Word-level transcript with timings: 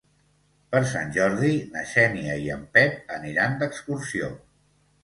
Per 0.71 0.79
Sant 0.93 1.13
Jordi 1.17 1.51
na 1.75 1.83
Xènia 1.91 2.41
i 2.47 2.51
en 2.57 2.67
Pep 2.79 3.17
aniran 3.21 3.59
d'excursió. 3.63 4.35